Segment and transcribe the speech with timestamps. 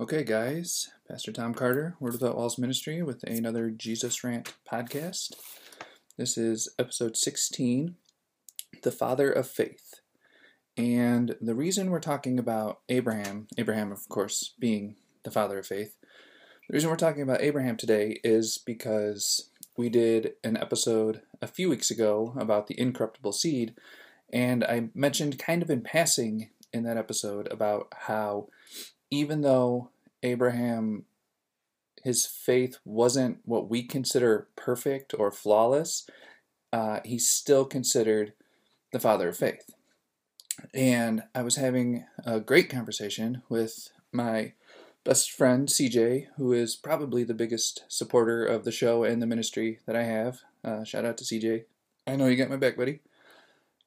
[0.00, 5.34] Okay, guys, Pastor Tom Carter, Word Without Walls Ministry, with another Jesus Rant podcast.
[6.16, 7.96] This is episode 16
[8.82, 10.00] The Father of Faith.
[10.74, 15.96] And the reason we're talking about Abraham, Abraham, of course, being the father of faith,
[16.66, 21.68] the reason we're talking about Abraham today is because we did an episode a few
[21.68, 23.74] weeks ago about the incorruptible seed,
[24.32, 28.48] and I mentioned kind of in passing in that episode about how
[29.10, 29.90] even though
[30.22, 31.04] Abraham
[32.02, 36.08] his faith wasn't what we consider perfect or flawless,
[36.72, 38.32] uh, he's still considered
[38.92, 39.70] the father of faith.
[40.74, 44.52] And I was having a great conversation with my
[45.04, 49.78] best friend CJ, who is probably the biggest supporter of the show and the ministry
[49.86, 50.40] that I have.
[50.62, 51.64] Uh, shout out to CJ.
[52.06, 53.00] I know you got my back, buddy.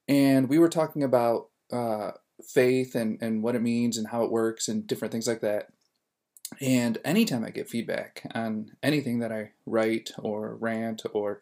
[0.08, 2.12] And we were talking about uh,
[2.46, 5.70] faith and, and what it means and how it works and different things like that.
[6.62, 11.42] And anytime I get feedback on anything that I write or rant or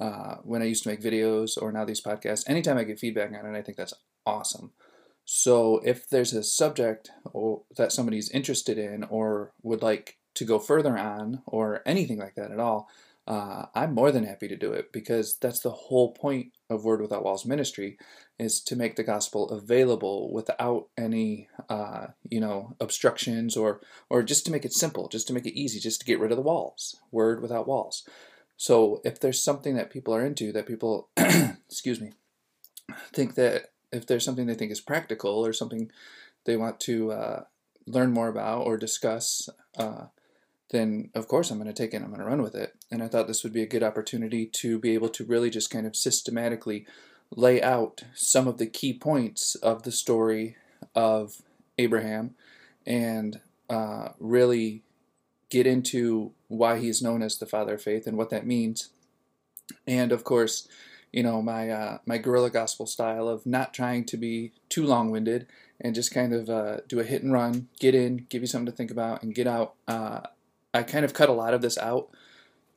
[0.00, 3.32] uh, when I used to make videos or now these podcasts, anytime I get feedback
[3.32, 3.94] on it, I think that's
[4.26, 4.72] awesome.
[5.24, 10.58] So if there's a subject or, that somebody's interested in or would like to go
[10.58, 12.88] further on or anything like that at all,
[13.26, 17.00] uh, I'm more than happy to do it because that's the whole point of Word
[17.00, 17.96] Without Walls ministry
[18.38, 24.44] is to make the gospel available without any, uh, you know, obstructions or or just
[24.46, 26.42] to make it simple, just to make it easy, just to get rid of the
[26.42, 26.96] walls.
[27.12, 28.06] Word without walls.
[28.56, 32.12] So if there's something that people are into, that people, excuse me,
[33.12, 35.90] think that if there's something they think is practical or something
[36.44, 37.42] they want to uh,
[37.86, 40.06] learn more about or discuss, uh,
[40.72, 42.02] then of course I'm going to take it.
[42.02, 42.74] I'm going to run with it.
[42.90, 45.70] And I thought this would be a good opportunity to be able to really just
[45.70, 46.86] kind of systematically
[47.30, 50.56] lay out some of the key points of the story
[50.94, 51.40] of
[51.78, 52.34] Abraham
[52.86, 54.82] and uh, really
[55.48, 58.90] get into why he's known as the father of faith and what that means.
[59.86, 60.68] And of course,
[61.12, 65.46] you know my uh, my guerrilla gospel style of not trying to be too long-winded
[65.80, 68.66] and just kind of uh, do a hit and run, get in, give you something
[68.66, 69.74] to think about, and get out.
[69.86, 70.20] Uh,
[70.74, 72.08] I kind of cut a lot of this out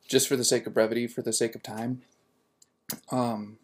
[0.08, 2.02] just for the sake of brevity, for the sake of time.
[3.10, 3.58] Um,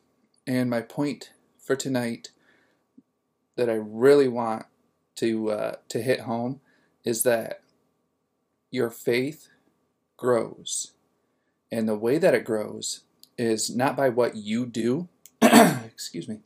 [0.47, 2.31] and my point for tonight
[3.57, 4.67] that I really want
[5.17, 6.61] to uh, to hit home
[7.05, 7.61] is that
[8.71, 9.49] your faith
[10.17, 10.93] grows,
[11.71, 13.01] and the way that it grows
[13.37, 15.09] is not by what you do.
[15.43, 16.41] Excuse me.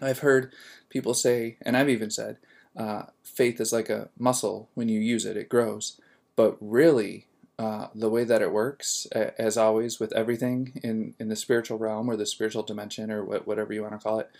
[0.00, 0.54] I've heard
[0.88, 2.38] people say, and I've even said,
[2.76, 4.68] uh, faith is like a muscle.
[4.74, 6.00] When you use it, it grows.
[6.40, 7.26] But really,
[7.58, 12.08] uh, the way that it works, as always with everything in, in the spiritual realm
[12.08, 14.30] or the spiritual dimension or whatever you want to call it,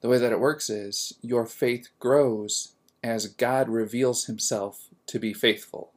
[0.00, 2.72] the way that it works is your faith grows
[3.04, 5.92] as God reveals himself to be faithful.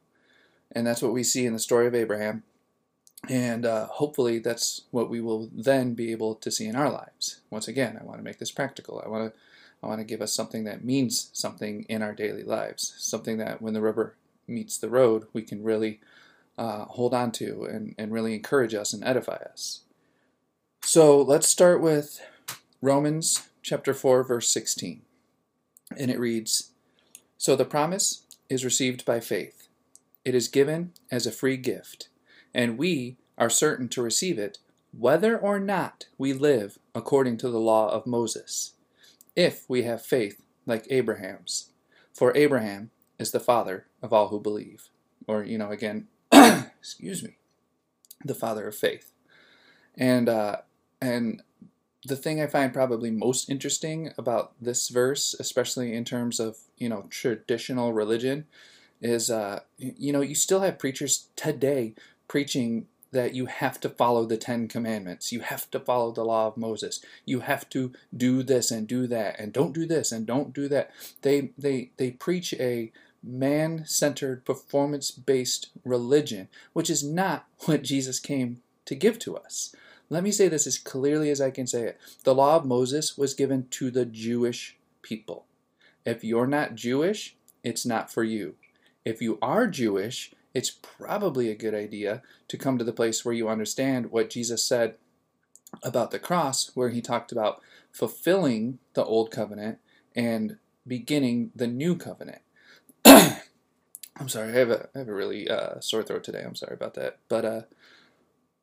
[0.70, 2.42] And that's what we see in the story of Abraham.
[3.30, 7.40] And uh, hopefully that's what we will then be able to see in our lives.
[7.48, 9.02] Once again, I want to make this practical.
[9.02, 9.40] I want to
[9.82, 13.62] I want to give us something that means something in our daily lives, something that
[13.62, 14.16] when the rubber
[14.46, 16.00] meets the road, we can really
[16.58, 19.82] uh, hold on to and, and really encourage us and edify us.
[20.82, 22.20] So let's start with
[22.80, 25.02] Romans chapter 4, verse 16.
[25.96, 26.70] And it reads
[27.36, 29.68] So the promise is received by faith,
[30.24, 32.08] it is given as a free gift,
[32.54, 34.58] and we are certain to receive it,
[34.96, 38.72] whether or not we live according to the law of Moses,
[39.34, 41.70] if we have faith like Abraham's.
[42.14, 44.88] For Abraham is the father of all who believe.
[45.26, 47.36] Or, you know, again, excuse me,
[48.24, 49.12] the father of faith.
[49.98, 50.58] And, uh,
[51.00, 51.42] and
[52.04, 56.88] the thing I find probably most interesting about this verse, especially in terms of, you
[56.88, 58.46] know, traditional religion,
[59.02, 61.94] is, uh, you know, you still have preachers today
[62.28, 65.32] preaching that you have to follow the Ten Commandments.
[65.32, 67.00] You have to follow the law of Moses.
[67.24, 70.68] You have to do this and do that, and don't do this and don't do
[70.68, 70.90] that.
[71.22, 78.20] They they they preach a man centered, performance based religion, which is not what Jesus
[78.20, 79.74] came to give to us.
[80.08, 81.98] Let me say this as clearly as I can say it.
[82.22, 85.46] The law of Moses was given to the Jewish people.
[86.04, 88.54] If you're not Jewish, it's not for you.
[89.04, 93.34] If you are Jewish, it's probably a good idea to come to the place where
[93.34, 94.94] you understand what Jesus said
[95.82, 97.60] about the cross, where he talked about
[97.90, 99.78] fulfilling the old covenant
[100.14, 102.40] and beginning the new covenant.
[104.18, 106.42] I'm sorry, I have a, I have a really uh, sore throat today.
[106.44, 107.18] I'm sorry about that.
[107.28, 107.62] But uh,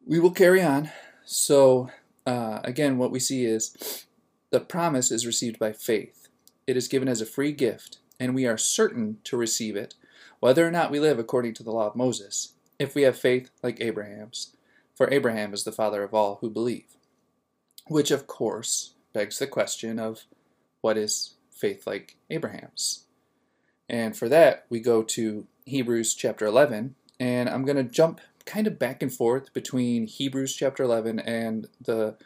[0.05, 0.91] we will carry on.
[1.23, 1.89] So,
[2.25, 4.05] uh, again, what we see is
[4.49, 6.27] the promise is received by faith.
[6.67, 9.95] It is given as a free gift, and we are certain to receive it,
[10.39, 13.49] whether or not we live according to the law of Moses, if we have faith
[13.61, 14.55] like Abraham's.
[14.95, 16.97] For Abraham is the father of all who believe.
[17.87, 20.23] Which, of course, begs the question of
[20.81, 23.05] what is faith like Abraham's?
[23.89, 28.67] And for that, we go to Hebrews chapter 11, and I'm going to jump kind
[28.67, 32.17] of back and forth between Hebrews chapter 11 and the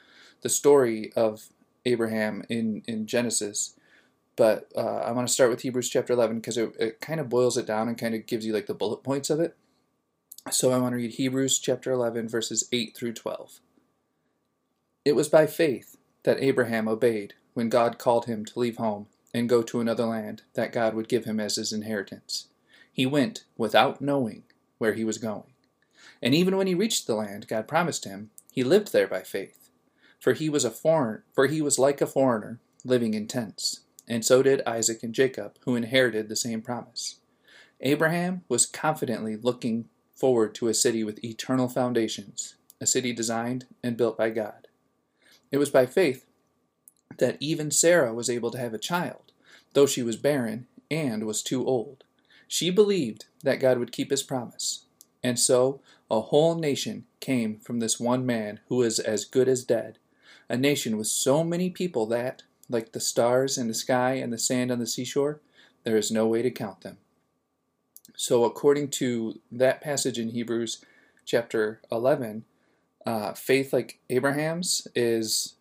[0.41, 1.49] the story of
[1.85, 3.75] Abraham in in Genesis.
[4.35, 7.27] But uh, I want to start with Hebrews chapter 11 because it, it kind of
[7.27, 9.57] boils it down and kind of gives you like the bullet points of it.
[10.51, 13.59] So I want to read Hebrews chapter 11 verses 8 through 12.
[15.03, 19.49] It was by faith that Abraham obeyed when God called him to leave home and
[19.49, 22.47] go to another land that God would give him as his inheritance.
[22.91, 24.43] He went without knowing
[24.77, 25.53] where he was going.
[26.21, 29.69] And even when he reached the land God promised him, he lived there by faith.
[30.19, 34.25] For he was a foreigner, for he was like a foreigner living in tents, and
[34.25, 37.15] so did Isaac and Jacob, who inherited the same promise.
[37.81, 43.97] Abraham was confidently looking forward to a city with eternal foundations, a city designed and
[43.97, 44.67] built by God.
[45.51, 46.25] It was by faith
[47.17, 49.31] that even Sarah was able to have a child,
[49.73, 52.03] though she was barren and was too old.
[52.47, 54.85] She believed that God would keep his promise.
[55.23, 59.63] And so a whole nation came from this one man who was as good as
[59.63, 59.97] dead,
[60.47, 64.37] a nation with so many people that, like the stars in the sky and the
[64.37, 65.41] sand on the seashore,
[65.83, 66.97] there is no way to count them.
[68.15, 70.83] So, according to that passage in Hebrews
[71.25, 72.45] chapter 11,
[73.05, 75.55] uh, faith like Abraham's is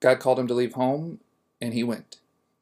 [0.00, 1.20] God called him to leave home,
[1.60, 2.16] and he went.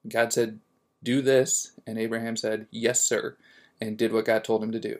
[0.08, 0.60] God said,
[1.02, 3.36] Do this, and Abraham said, Yes, sir,
[3.80, 4.98] and did what God told him to do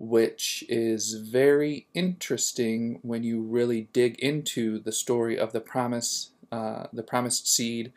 [0.00, 6.86] which is very interesting when you really dig into the story of the promise, uh,
[6.90, 7.92] the promised seed.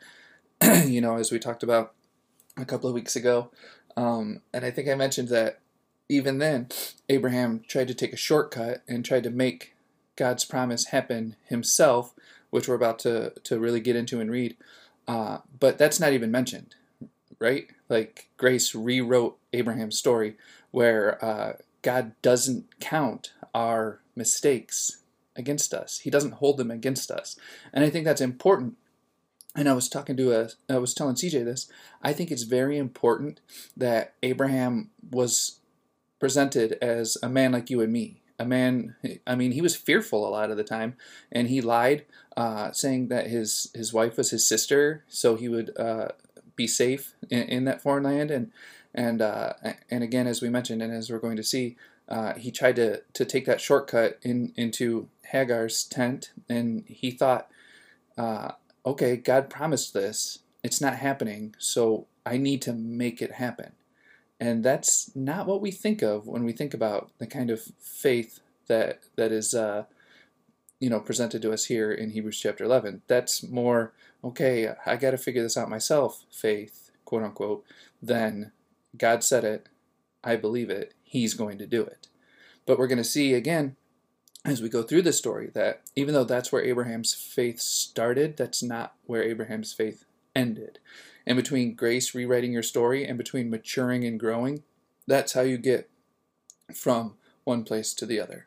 [0.84, 1.94] you know, as we talked about
[2.58, 3.50] a couple of weeks ago,
[3.96, 5.60] um, and I think I mentioned that
[6.10, 6.68] even then,
[7.08, 9.74] Abraham tried to take a shortcut and tried to make
[10.14, 12.12] God's promise happen himself,
[12.54, 14.56] which we're about to to really get into and read.
[15.08, 16.76] Uh, but that's not even mentioned,
[17.40, 17.66] right?
[17.88, 20.36] Like Grace rewrote Abraham's story,
[20.70, 24.98] where uh, God doesn't count our mistakes
[25.34, 25.98] against us.
[25.98, 27.34] He doesn't hold them against us.
[27.72, 28.76] And I think that's important.
[29.56, 31.68] And I was talking to a, I was telling CJ this.
[32.02, 33.40] I think it's very important
[33.76, 35.58] that Abraham was
[36.20, 38.20] presented as a man like you and me.
[38.38, 38.96] A man,
[39.26, 40.96] I mean, he was fearful a lot of the time,
[41.30, 42.04] and he lied,
[42.36, 46.08] uh, saying that his his wife was his sister, so he would uh,
[46.56, 48.30] be safe in, in that foreign land.
[48.30, 48.50] And
[48.92, 49.52] and uh,
[49.90, 51.76] and again, as we mentioned, and as we're going to see,
[52.08, 57.48] uh, he tried to to take that shortcut in into Hagar's tent, and he thought,
[58.18, 58.52] uh,
[58.84, 60.40] okay, God promised this.
[60.62, 63.72] It's not happening, so I need to make it happen.
[64.40, 68.40] And that's not what we think of when we think about the kind of faith
[68.66, 69.84] that that is, uh,
[70.80, 73.02] you know, presented to us here in Hebrews chapter 11.
[73.06, 73.92] That's more
[74.22, 74.74] okay.
[74.84, 76.24] I got to figure this out myself.
[76.30, 77.64] Faith, quote unquote,
[78.02, 78.52] Then
[78.96, 79.68] God said it,
[80.22, 82.08] I believe it, He's going to do it.
[82.66, 83.76] But we're going to see again
[84.44, 88.62] as we go through this story that even though that's where Abraham's faith started, that's
[88.62, 90.04] not where Abraham's faith
[90.36, 90.78] ended.
[91.26, 94.62] And between grace rewriting your story and between maturing and growing,
[95.06, 95.88] that's how you get
[96.74, 97.14] from
[97.44, 98.46] one place to the other.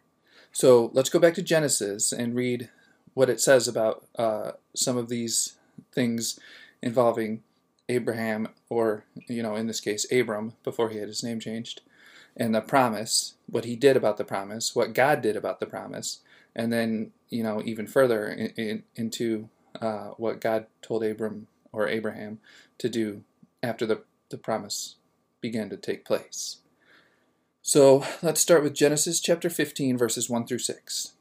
[0.51, 2.69] So let's go back to Genesis and read
[3.13, 5.55] what it says about uh, some of these
[5.93, 6.39] things
[6.81, 7.43] involving
[7.89, 11.81] Abraham, or, you know, in this case, Abram, before he had his name changed,
[12.35, 16.19] and the promise, what he did about the promise, what God did about the promise,
[16.55, 19.49] and then, you know, even further in, in, into
[19.81, 22.39] uh, what God told Abram or Abraham
[22.77, 23.23] to do
[23.61, 24.95] after the, the promise
[25.41, 26.57] began to take place.
[27.61, 31.13] So let's start with Genesis chapter 15, verses 1 through 6.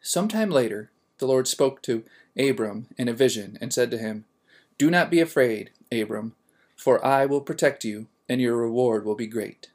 [0.00, 2.04] Sometime later, the Lord spoke to
[2.38, 4.24] Abram in a vision and said to him,
[4.78, 6.34] do not be afraid, Abram,
[6.76, 9.70] for I will protect you, and your reward will be great.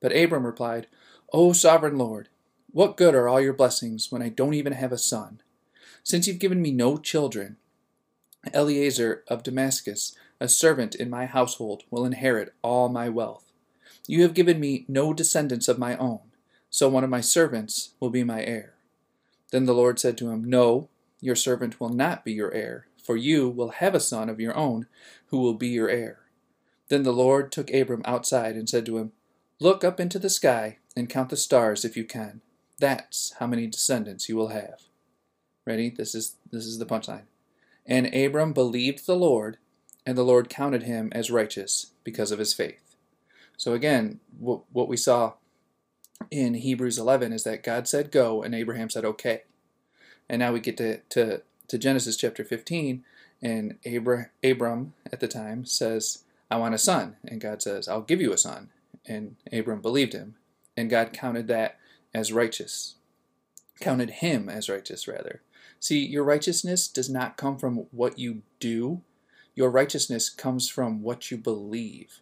[0.00, 0.86] But Abram replied,
[1.32, 2.28] O sovereign Lord,
[2.70, 5.42] what good are all your blessings when I don't even have a son?
[6.02, 7.58] Since you've given me no children,
[8.54, 13.52] Eliezer of Damascus, a servant in my household, will inherit all my wealth.
[14.06, 16.20] You have given me no descendants of my own,
[16.70, 18.74] so one of my servants will be my heir.
[19.52, 20.88] Then the Lord said to him, No,
[21.20, 24.56] your servant will not be your heir for you will have a son of your
[24.56, 24.86] own
[25.26, 26.20] who will be your heir.
[26.88, 29.12] Then the Lord took Abram outside and said to him,
[29.58, 32.40] Look up into the sky and count the stars if you can.
[32.78, 34.82] That's how many descendants you will have.
[35.66, 35.90] Ready?
[35.90, 37.29] This is this is the punchline.
[37.90, 39.58] And Abram believed the Lord,
[40.06, 42.94] and the Lord counted him as righteous because of his faith.
[43.56, 45.34] So again, what, we saw
[46.30, 49.42] in Hebrews 11 is that God said go and Abraham said okay.
[50.28, 53.04] And now we get to, to, to Genesis chapter 15
[53.42, 57.16] and Abra, Abram at the time says, I want a son.
[57.26, 58.70] And God says, I'll give you a son.
[59.06, 60.36] And Abram believed him.
[60.76, 61.78] And God counted that
[62.14, 62.94] as righteous,
[63.80, 65.42] counted him as righteous, rather.
[65.78, 69.02] See, your righteousness does not come from what you do,
[69.54, 72.20] your righteousness comes from what you believe.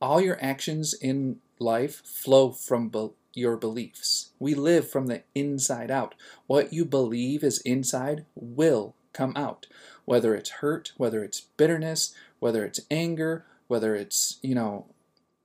[0.00, 4.30] All your actions in life flow from be- your beliefs.
[4.38, 6.14] We live from the inside out.
[6.46, 9.66] What you believe is inside will come out.
[10.04, 14.86] Whether it's hurt, whether it's bitterness, whether it's anger, whether it's, you know,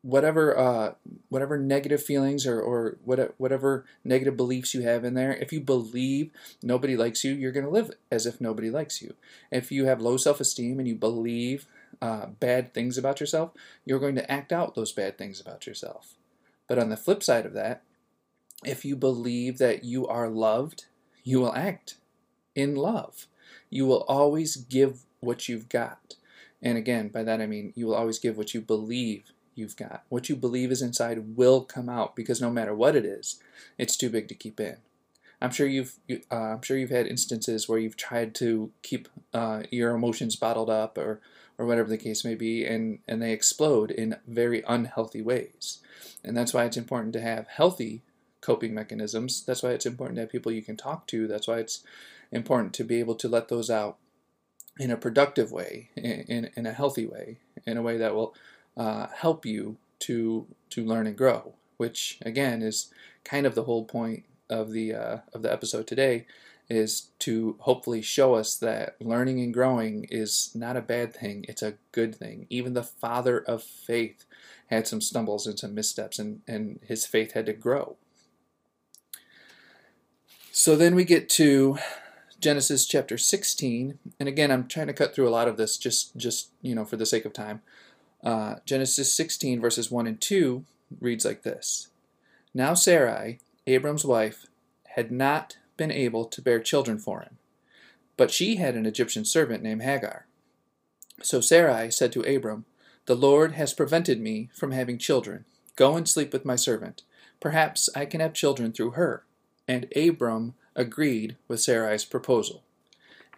[0.03, 0.93] whatever uh,
[1.29, 6.29] whatever negative feelings or, or whatever negative beliefs you have in there, if you believe
[6.61, 9.15] nobody likes you, you're going to live as if nobody likes you.
[9.49, 11.65] If you have low self esteem and you believe
[12.01, 13.51] uh, bad things about yourself,
[13.85, 16.15] you're going to act out those bad things about yourself.
[16.67, 17.81] But on the flip side of that,
[18.65, 20.85] if you believe that you are loved,
[21.23, 21.95] you will act
[22.55, 23.27] in love.
[23.69, 26.15] You will always give what you've got.
[26.61, 30.03] And again, by that I mean you will always give what you believe you've got.
[30.09, 33.41] What you believe is inside will come out because no matter what it is,
[33.77, 34.77] it's too big to keep in.
[35.41, 35.95] I'm sure you've
[36.31, 40.69] uh, I'm sure you've had instances where you've tried to keep uh, your emotions bottled
[40.69, 41.19] up or
[41.57, 45.79] or whatever the case may be, and and they explode in very unhealthy ways.
[46.23, 48.03] And that's why it's important to have healthy
[48.39, 49.43] coping mechanisms.
[49.43, 51.27] That's why it's important to have people you can talk to.
[51.27, 51.83] That's why it's
[52.31, 53.97] important to be able to let those out
[54.79, 58.33] in a productive way, in, in, in a healthy way, in a way that will
[58.77, 61.53] uh, help you to to learn and grow.
[61.77, 62.91] Which again is
[63.23, 66.25] kind of the whole point of the uh, of the episode today
[66.69, 71.61] is to hopefully show us that learning and growing is not a bad thing, it's
[71.61, 72.47] a good thing.
[72.49, 74.25] Even the father of faith
[74.67, 77.97] had some stumbles and some missteps, and, and his faith had to grow.
[80.51, 81.77] So then we get to
[82.39, 86.15] Genesis chapter 16, and again, I'm trying to cut through a lot of this just,
[86.15, 87.61] just you know, for the sake of time.
[88.23, 90.63] Uh, Genesis 16, verses 1 and 2
[91.01, 91.89] reads like this
[92.53, 94.45] Now Sarai, Abram's wife,
[94.95, 97.37] had not been able to bear children for him,
[98.15, 100.25] but she had an Egyptian servant named Hagar.
[101.21, 102.65] So Sarai said to Abram,
[103.05, 105.45] The Lord has prevented me from having children.
[105.75, 107.03] Go and sleep with my servant.
[107.39, 109.25] Perhaps I can have children through her.
[109.67, 112.63] And Abram agreed with Sarai's proposal.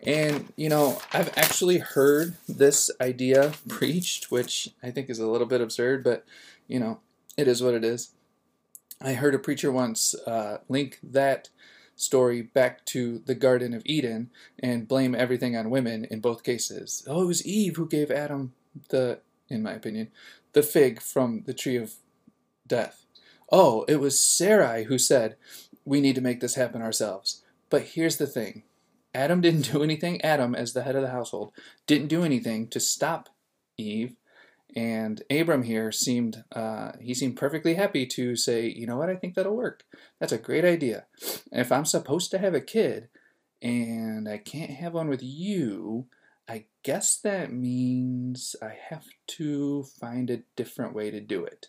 [0.04, 5.48] And, you know, I've actually heard this idea preached, which I think is a little
[5.48, 6.26] bit absurd, but,
[6.68, 7.00] you know,
[7.38, 8.12] it is what it is.
[9.02, 11.50] I heard a preacher once uh, link that
[11.96, 17.04] story back to the Garden of Eden and blame everything on women in both cases.
[17.08, 18.54] Oh, it was Eve who gave Adam
[18.90, 20.10] the, in my opinion,
[20.54, 21.96] the fig from the tree of
[22.68, 23.06] death.
[23.52, 25.36] Oh, it was Sarai who said,
[25.86, 27.44] we need to make this happen ourselves.
[27.70, 28.64] But here's the thing
[29.16, 30.22] Adam didn't do anything.
[30.22, 31.54] Adam, as the head of the household,
[31.88, 33.30] didn't do anything to stop
[33.78, 34.16] Eve.
[34.76, 39.16] And Abram here seemed uh, he seemed perfectly happy to say, you know what, I
[39.16, 39.86] think that'll work.
[40.20, 41.06] That's a great idea.
[41.52, 43.08] If I'm supposed to have a kid
[43.62, 46.08] and I can't have one with you,
[46.50, 51.68] I guess that means I have to find a different way to do it.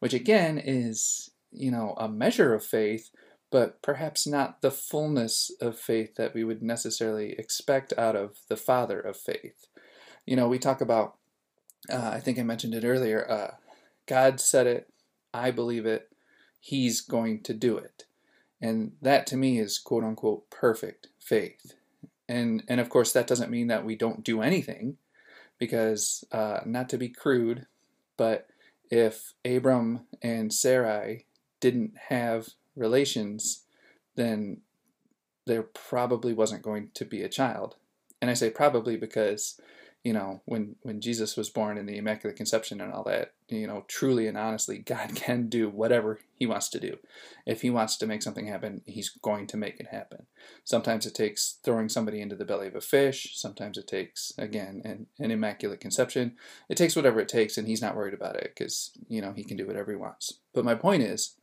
[0.00, 3.10] Which again is, you know, a measure of faith,
[3.54, 8.56] but perhaps not the fullness of faith that we would necessarily expect out of the
[8.56, 9.68] father of faith.
[10.26, 11.14] You know, we talk about,
[11.88, 13.54] uh, I think I mentioned it earlier, uh,
[14.08, 14.90] God said it,
[15.32, 16.08] I believe it,
[16.58, 18.06] He's going to do it.
[18.60, 21.74] And that to me is quote unquote perfect faith.
[22.28, 24.96] And, and of course, that doesn't mean that we don't do anything,
[25.60, 27.66] because uh, not to be crude,
[28.16, 28.48] but
[28.90, 31.26] if Abram and Sarai
[31.60, 33.64] didn't have relations,
[34.16, 34.58] then
[35.46, 37.76] there probably wasn't going to be a child.
[38.20, 39.60] And I say probably because,
[40.02, 43.66] you know, when, when Jesus was born in the Immaculate Conception and all that, you
[43.66, 46.96] know, truly and honestly, God can do whatever He wants to do.
[47.44, 50.26] If He wants to make something happen, He's going to make it happen.
[50.64, 53.32] Sometimes it takes throwing somebody into the belly of a fish.
[53.34, 56.36] Sometimes it takes, again, an, an Immaculate Conception.
[56.70, 59.44] It takes whatever it takes, and He's not worried about it because, you know, He
[59.44, 60.38] can do whatever He wants.
[60.54, 61.36] But my point is,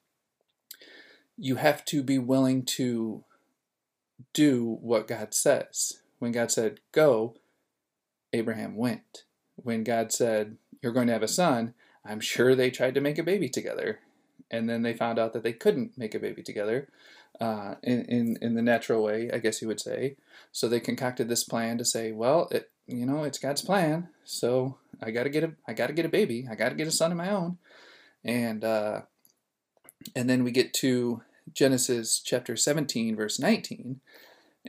[1.37, 3.23] you have to be willing to
[4.33, 6.01] do what God says.
[6.19, 7.35] When God said, go,
[8.33, 9.23] Abraham went.
[9.55, 11.73] When God said, you're going to have a son,
[12.05, 13.99] I'm sure they tried to make a baby together.
[14.49, 16.89] And then they found out that they couldn't make a baby together
[17.39, 20.17] uh, in, in, in the natural way, I guess you would say.
[20.51, 24.09] So they concocted this plan to say, well, it, you know, it's God's plan.
[24.25, 26.47] So I got to get a, I got to get a baby.
[26.49, 27.57] I got to get a son of my own.
[28.23, 29.01] and uh,
[30.15, 31.21] and then we get to
[31.53, 33.99] Genesis chapter 17, verse 19,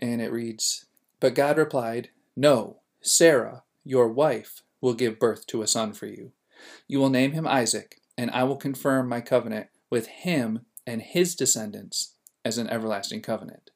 [0.01, 0.87] and it reads,
[1.21, 6.33] But God replied, No, Sarah, your wife, will give birth to a son for you.
[6.89, 11.35] You will name him Isaac, and I will confirm my covenant with him and his
[11.35, 13.71] descendants as an everlasting covenant.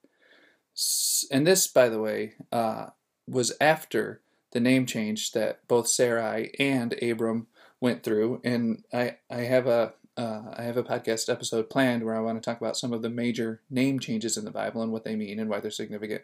[1.30, 2.86] And this, by the way, uh,
[3.26, 4.20] was after
[4.52, 7.46] the name change that both Sarai and Abram
[7.80, 8.40] went through.
[8.44, 12.42] And I, I have a uh, I have a podcast episode planned where I want
[12.42, 15.16] to talk about some of the major name changes in the Bible and what they
[15.16, 16.23] mean and why they're significant.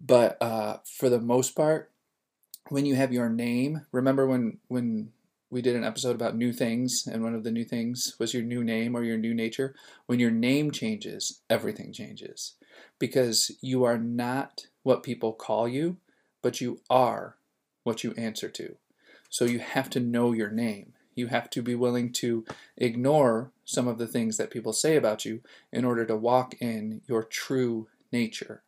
[0.00, 1.90] But uh, for the most part,
[2.68, 5.12] when you have your name, remember when when
[5.50, 8.42] we did an episode about new things, and one of the new things was your
[8.42, 9.74] new name or your new nature.
[10.06, 12.54] When your name changes, everything changes
[12.98, 15.98] because you are not what people call you,
[16.40, 17.36] but you are
[17.82, 18.76] what you answer to.
[19.28, 20.94] So you have to know your name.
[21.14, 22.44] You have to be willing to
[22.76, 25.40] ignore some of the things that people say about you
[25.72, 28.62] in order to walk in your true nature.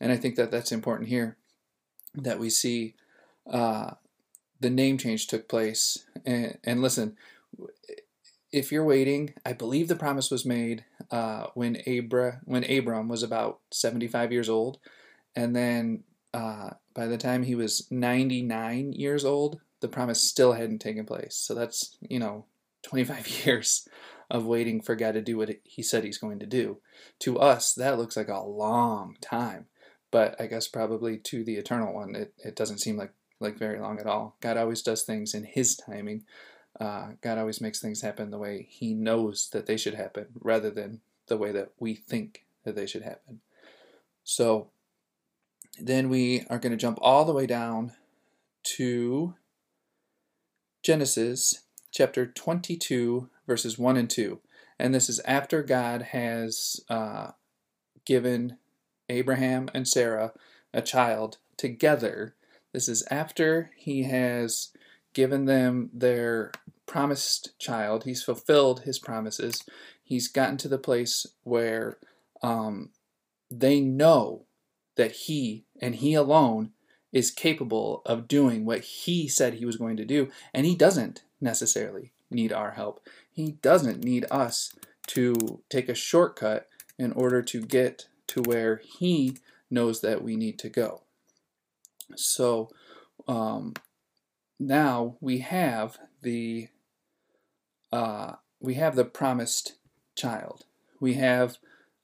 [0.00, 1.36] And I think that that's important here
[2.14, 2.94] that we see
[3.50, 3.92] uh,
[4.60, 6.04] the name change took place.
[6.24, 7.16] And, and, listen,
[8.52, 13.22] if you're waiting, I believe the promise was made uh, when Abra when Abram was
[13.22, 14.78] about 75 years old,
[15.34, 20.78] and then uh, by the time he was 99 years old, the promise still hadn't
[20.78, 21.36] taken place.
[21.36, 22.46] So that's you know
[22.84, 23.86] 25 years
[24.30, 26.78] of waiting for God to do what He said He's going to do.
[27.20, 29.66] To us, that looks like a long time,
[30.10, 33.80] but I guess probably to the Eternal One, it, it doesn't seem like like very
[33.80, 34.36] long at all.
[34.40, 36.24] God always does things in His timing.
[36.80, 40.70] Uh, God always makes things happen the way He knows that they should happen, rather
[40.70, 43.40] than the way that we think that they should happen.
[44.24, 44.70] So
[45.80, 47.92] then we are going to jump all the way down
[48.62, 49.34] to
[50.82, 54.40] Genesis chapter 22, verses 1 and 2.
[54.78, 57.32] And this is after God has uh,
[58.04, 58.58] given
[59.08, 60.32] Abraham and Sarah
[60.74, 62.34] a child together
[62.72, 64.72] this is after he has
[65.12, 66.52] given them their
[66.86, 68.04] promised child.
[68.04, 69.62] He's fulfilled his promises.
[70.02, 71.98] He's gotten to the place where
[72.42, 72.90] um,
[73.50, 74.46] they know
[74.96, 76.72] that he and he alone
[77.12, 80.30] is capable of doing what he said he was going to do.
[80.54, 83.00] And he doesn't necessarily need our help.
[83.30, 84.74] He doesn't need us
[85.08, 89.36] to take a shortcut in order to get to where he
[89.70, 91.02] knows that we need to go.
[92.16, 92.70] So
[93.28, 93.74] um,
[94.58, 96.68] now we have the
[97.92, 99.74] uh, we have the promised
[100.14, 100.64] child.
[101.00, 101.58] We have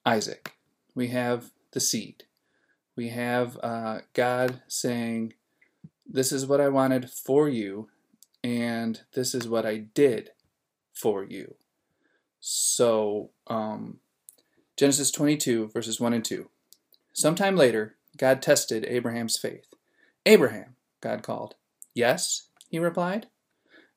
[0.05, 0.55] Isaac.
[0.94, 2.25] We have the seed.
[2.98, 5.34] We have uh, God saying,
[6.04, 7.90] "This is what I wanted for you,
[8.42, 10.30] and this is what I did
[10.92, 11.54] for you."
[12.40, 14.00] So, um,
[14.76, 16.50] Genesis 22, verses 1 and 2.
[17.12, 19.68] Sometime later, God tested Abraham's faith.
[20.26, 21.54] Abraham, God called.
[21.94, 23.28] Yes, he replied.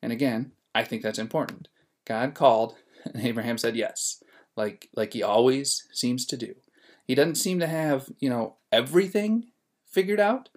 [0.03, 1.69] And again, I think that's important.
[2.05, 4.23] God called, and Abraham said yes,
[4.55, 6.53] like like he always seems to do.
[7.05, 9.47] He doesn't seem to have, you know, everything
[9.85, 10.49] figured out,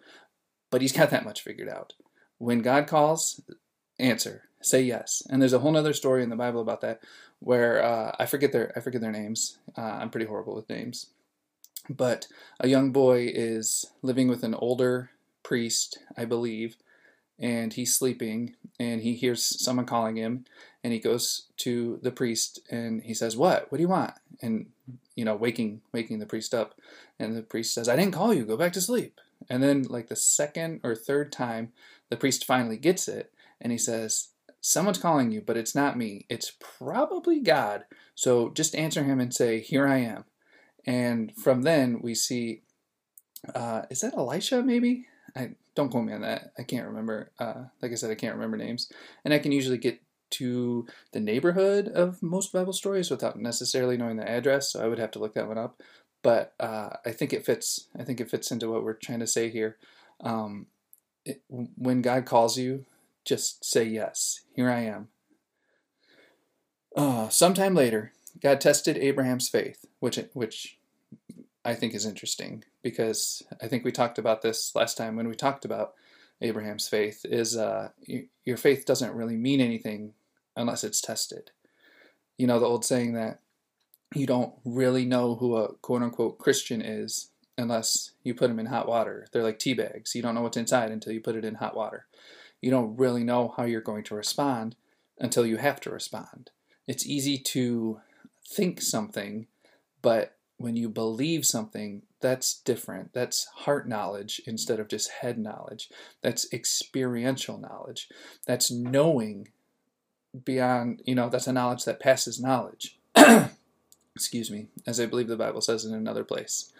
[0.70, 1.94] but he's got that much figured out.
[2.38, 3.40] When God calls,
[3.98, 5.22] answer, say yes.
[5.28, 7.00] And there's a whole other story in the Bible about that,
[7.40, 9.58] where uh, I forget their I forget their names.
[9.76, 11.06] Uh, I'm pretty horrible with names,
[11.88, 12.26] but
[12.60, 15.10] a young boy is living with an older
[15.42, 16.76] priest, I believe,
[17.38, 20.44] and he's sleeping and he hears someone calling him
[20.84, 23.72] and he goes to the priest and he says, "What?
[23.72, 24.66] What do you want?" And
[25.16, 26.78] you know, waking waking the priest up.
[27.18, 28.44] And the priest says, "I didn't call you.
[28.44, 31.72] Go back to sleep." And then like the second or third time,
[32.10, 34.28] the priest finally gets it and he says,
[34.60, 36.26] "Someone's calling you, but it's not me.
[36.28, 37.86] It's probably God.
[38.14, 40.24] So just answer him and say, "Here I am."
[40.86, 42.62] And from then we see
[43.54, 45.06] uh, is that Elisha maybe?
[45.36, 46.52] I don't quote me on that.
[46.58, 47.30] I can't remember.
[47.38, 48.90] Uh, like I said, I can't remember names,
[49.24, 50.00] and I can usually get
[50.38, 54.72] to the neighborhood of most Bible stories without necessarily knowing the address.
[54.72, 55.80] So I would have to look that one up.
[56.22, 57.88] But uh, I think it fits.
[57.98, 59.76] I think it fits into what we're trying to say here.
[60.20, 60.66] Um,
[61.24, 62.86] it, when God calls you,
[63.24, 64.40] just say yes.
[64.54, 65.08] Here I am.
[66.96, 70.78] Uh, sometime later, God tested Abraham's faith, which which
[71.64, 75.34] I think is interesting because I think we talked about this last time when we
[75.34, 75.94] talked about
[76.40, 77.90] Abraham's faith is uh,
[78.44, 80.12] your faith doesn't really mean anything
[80.56, 81.50] unless it's tested.
[82.36, 83.40] You know the old saying that
[84.14, 88.66] you don't really know who a quote unquote Christian is unless you put them in
[88.66, 89.26] hot water.
[89.32, 90.14] They're like tea bags.
[90.14, 92.06] You don't know what's inside until you put it in hot water.
[92.60, 94.76] You don't really know how you're going to respond
[95.18, 96.50] until you have to respond.
[96.86, 98.00] it's easy to
[98.46, 99.46] think something,
[100.02, 103.12] but when you believe something, that's different.
[103.12, 105.88] That's heart knowledge instead of just head knowledge.
[106.22, 108.08] That's experiential knowledge.
[108.46, 109.48] That's knowing
[110.44, 112.98] beyond, you know, that's a knowledge that passes knowledge.
[114.16, 116.72] Excuse me, as I believe the Bible says in another place.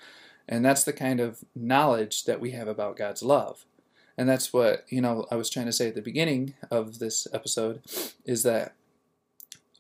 [0.48, 3.64] And that's the kind of knowledge that we have about God's love.
[4.16, 7.26] And that's what, you know, I was trying to say at the beginning of this
[7.32, 7.82] episode
[8.24, 8.74] is that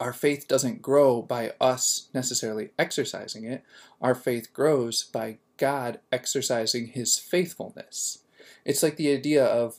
[0.00, 3.62] our faith doesn't grow by us necessarily exercising it.
[4.00, 8.18] Our faith grows by God exercising his faithfulness.
[8.64, 9.78] It's like the idea of,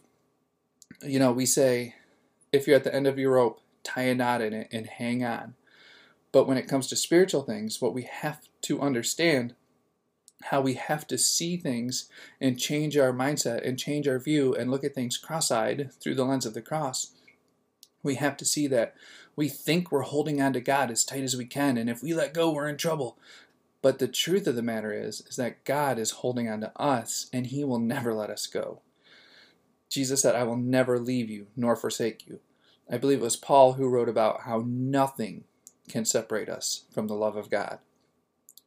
[1.03, 1.95] you know, we say,
[2.53, 5.24] if you're at the end of your rope, tie a knot in it and hang
[5.24, 5.54] on.
[6.32, 9.56] But when it comes to spiritual things, what we have to understand
[10.45, 12.10] how we have to see things
[12.41, 16.15] and change our mindset and change our view and look at things cross eyed through
[16.15, 17.12] the lens of the cross.
[18.04, 18.95] We have to see that
[19.36, 22.13] we think we're holding on to God as tight as we can, and if we
[22.13, 23.17] let go, we're in trouble.
[23.82, 27.28] But the truth of the matter is, is that God is holding on to us,
[27.34, 28.82] and He will never let us go.
[29.89, 32.39] Jesus said, I will never leave you nor forsake you.
[32.91, 35.43] I believe it was Paul who wrote about how nothing
[35.89, 37.80] can separate us from the love of God.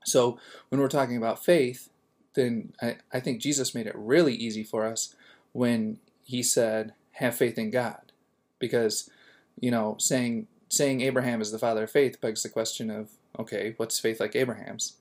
[0.05, 1.89] So when we're talking about faith,
[2.35, 5.15] then I, I think Jesus made it really easy for us
[5.53, 8.13] when he said, have faith in God.
[8.59, 9.11] Because,
[9.61, 13.75] you know, saying saying Abraham is the father of faith begs the question of, okay,
[13.77, 14.97] what's faith like Abraham's?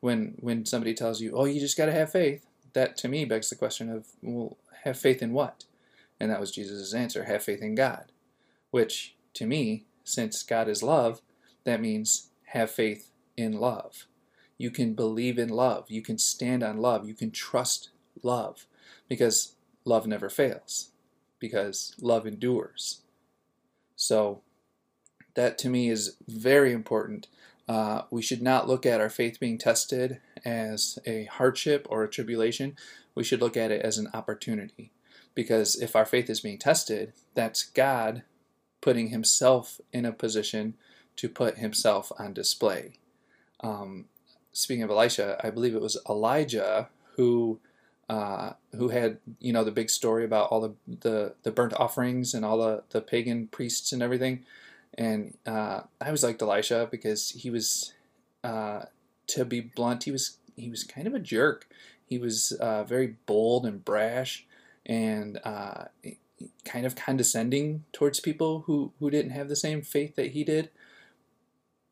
[0.00, 3.24] When when somebody tells you, oh, you just got to have faith, that to me
[3.24, 5.64] begs the question of, well, have faith in what?
[6.20, 8.12] And that was Jesus' answer, have faith in God.
[8.70, 11.20] Which, to me, since God is love,
[11.64, 14.06] that means have faith in love.
[14.56, 15.86] You can believe in love.
[15.88, 17.06] You can stand on love.
[17.06, 17.90] You can trust
[18.22, 18.66] love
[19.08, 19.54] because
[19.84, 20.90] love never fails,
[21.38, 23.02] because love endures.
[23.96, 24.42] So,
[25.34, 27.28] that to me is very important.
[27.68, 32.10] Uh, we should not look at our faith being tested as a hardship or a
[32.10, 32.76] tribulation.
[33.14, 34.90] We should look at it as an opportunity.
[35.34, 38.22] Because if our faith is being tested, that's God
[38.80, 40.74] putting himself in a position
[41.16, 42.92] to put himself on display.
[43.60, 44.06] Um,
[44.52, 47.60] speaking of Elisha, I believe it was Elijah who
[48.08, 52.32] uh, who had you know the big story about all the, the, the burnt offerings
[52.32, 54.44] and all the, the pagan priests and everything.
[54.96, 57.92] And uh, I always liked Elisha because he was,
[58.42, 58.82] uh,
[59.28, 61.68] to be blunt, he was he was kind of a jerk.
[62.04, 64.46] He was uh, very bold and brash,
[64.86, 65.84] and uh,
[66.64, 70.70] kind of condescending towards people who who didn't have the same faith that he did.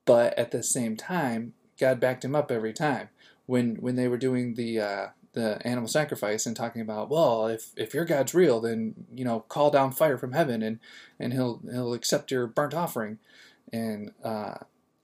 [0.05, 3.09] But at the same time, God backed him up every time.
[3.47, 7.71] When when they were doing the uh, the animal sacrifice and talking about, well, if
[7.77, 10.81] if your God's real, then you know, call down fire from heaven and
[11.21, 13.19] and he'll he'll accept your burnt offering.
[13.73, 14.55] And uh,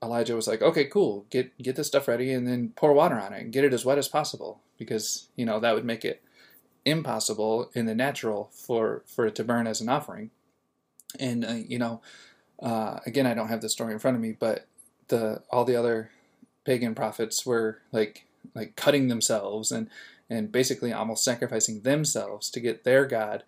[0.01, 3.33] Elijah was like, okay, cool, get get this stuff ready and then pour water on
[3.33, 6.21] it and get it as wet as possible because you know that would make it
[6.85, 10.31] impossible in the natural for for it to burn as an offering.
[11.19, 12.01] And uh, you know,
[12.61, 14.67] uh, again, I don't have the story in front of me, but
[15.07, 16.11] the all the other
[16.65, 19.89] pagan prophets were like like cutting themselves and
[20.29, 23.43] and basically almost sacrificing themselves to get their God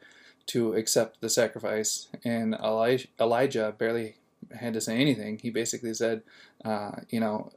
[0.47, 2.07] to accept the sacrifice.
[2.23, 4.17] And Elijah, Elijah barely
[4.59, 5.39] had to say anything.
[5.39, 6.21] He basically said,
[6.63, 7.51] uh, you know,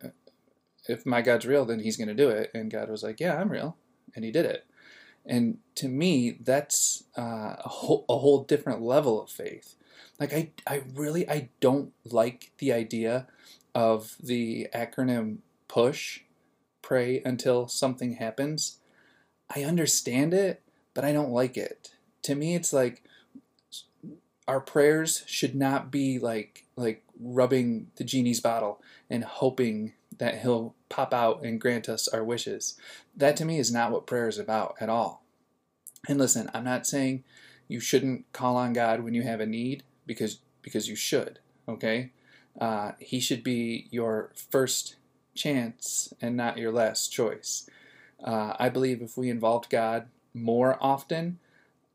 [0.88, 2.50] if my God's real, then he's going to do it.
[2.54, 3.76] And God was like, yeah, I'm real.
[4.14, 4.64] And he did it.
[5.28, 9.76] And to me, that's uh, a, whole, a whole different level of faith.
[10.18, 13.26] Like, I, I really, I don't like the idea
[13.74, 15.38] of the acronym
[15.68, 16.24] PUSH,
[16.82, 18.78] pray until something happens.
[19.54, 20.62] I understand it,
[20.94, 21.92] but I don't like it.
[22.22, 23.02] To me, it's like
[24.48, 30.74] our prayers should not be like like rubbing the genie's bottle and hoping that he'll
[30.88, 32.74] pop out and grant us our wishes.
[33.16, 35.22] That to me is not what prayer is about at all.
[36.08, 37.24] And listen, I'm not saying
[37.66, 41.38] you shouldn't call on God when you have a need because because you should.
[41.68, 42.12] Okay,
[42.60, 44.96] uh, He should be your first
[45.34, 47.68] chance and not your last choice.
[48.22, 51.38] Uh, I believe if we involved God more often,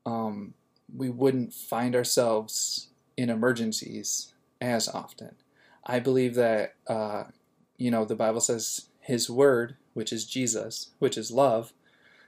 [0.05, 0.53] um,
[0.95, 5.35] we wouldn't find ourselves in emergencies as often.
[5.85, 7.25] I believe that, uh,
[7.77, 11.73] you know, the Bible says His Word, which is Jesus, which is love,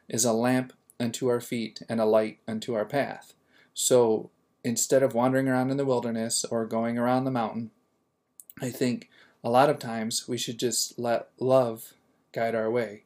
[0.08, 3.34] is a lamp unto our feet and a light unto our path.
[3.74, 4.30] So
[4.64, 7.72] instead of wandering around in the wilderness or going around the mountain,
[8.62, 9.10] I think
[9.44, 11.94] a lot of times we should just let love
[12.32, 13.04] guide our way.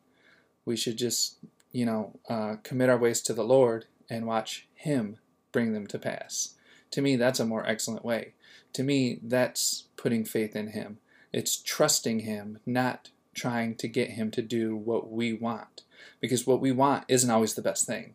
[0.66, 1.38] We should just,
[1.72, 5.18] you know, uh, commit our ways to the Lord and watch Him
[5.52, 6.56] bring them to pass.
[6.92, 8.34] To me, that's a more excellent way.
[8.74, 11.00] To me, that's putting faith in Him.
[11.32, 15.84] It's trusting Him, not trying to get Him to do what we want.
[16.20, 18.14] Because what we want isn't always the best thing.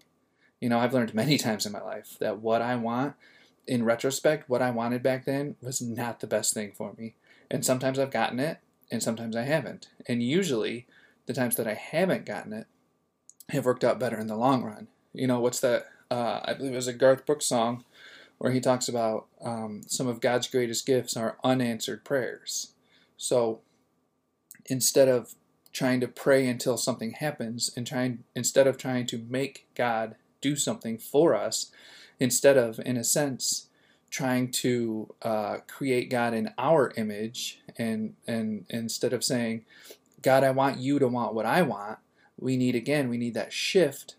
[0.60, 3.14] You know, I've learned many times in my life that what I want,
[3.66, 7.14] in retrospect, what I wanted back then was not the best thing for me.
[7.50, 8.58] And sometimes I've gotten it,
[8.90, 9.88] and sometimes I haven't.
[10.06, 10.86] And usually,
[11.26, 12.66] the times that I haven't gotten it
[13.50, 14.88] have worked out better in the long run.
[15.12, 15.86] You know, what's that?
[16.10, 17.84] Uh, I believe it was a Garth Brooks song
[18.38, 22.73] where he talks about um, some of God's greatest gifts are unanswered prayers.
[23.24, 23.60] So
[24.66, 25.34] instead of
[25.72, 30.54] trying to pray until something happens and trying instead of trying to make God do
[30.56, 31.72] something for us,
[32.20, 33.68] instead of, in a sense,
[34.10, 39.64] trying to uh, create God in our image, and and instead of saying,
[40.20, 42.00] God, I want you to want what I want,
[42.38, 44.16] we need again, we need that shift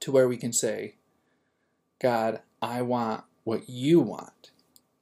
[0.00, 0.94] to where we can say,
[2.00, 4.50] God, I want what you want.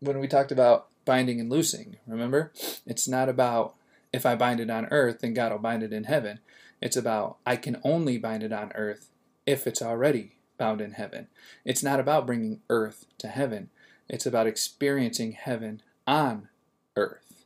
[0.00, 2.52] When we talked about binding and loosing, remember?
[2.84, 3.74] It's not about
[4.12, 6.40] if I bind it on earth, then God will bind it in heaven.
[6.82, 9.08] It's about I can only bind it on earth
[9.46, 11.28] if it's already bound in heaven.
[11.64, 13.70] It's not about bringing earth to heaven,
[14.08, 16.48] it's about experiencing heaven on
[16.96, 17.44] earth.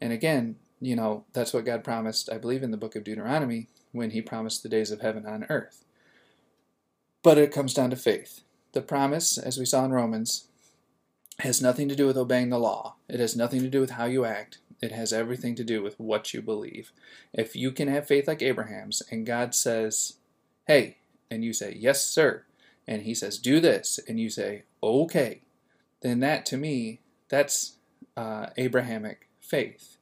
[0.00, 3.68] And again, you know, that's what God promised, I believe, in the book of Deuteronomy
[3.92, 5.84] when he promised the days of heaven on earth.
[7.22, 8.42] But it comes down to faith.
[8.72, 10.48] The promise, as we saw in Romans,
[11.40, 12.96] has nothing to do with obeying the law.
[13.08, 14.58] It has nothing to do with how you act.
[14.80, 16.92] It has everything to do with what you believe.
[17.32, 20.14] If you can have faith like Abraham's and God says,
[20.66, 20.98] hey,
[21.30, 22.44] and you say, yes, sir,
[22.86, 25.40] and he says, do this, and you say, okay,
[26.02, 27.76] then that to me, that's
[28.16, 29.96] uh, Abrahamic faith.